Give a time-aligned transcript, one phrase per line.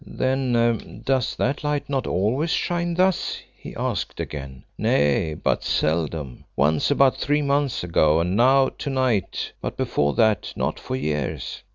[0.03, 4.63] "Then does that light not always shine thus?" he asked again.
[4.75, 6.43] "Nay, but seldom.
[6.55, 11.61] Once about three months ago, and now to night, but before that not for years.